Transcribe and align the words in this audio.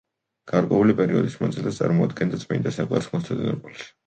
გარკვეული 0.51 0.95
პერიოდის 1.01 1.35
მანძილზე 1.41 1.75
წარმოადგენდა 1.75 2.41
წმინდა 2.45 2.75
საყდარს 2.79 3.13
კონსტანტინოპოლში. 3.15 3.89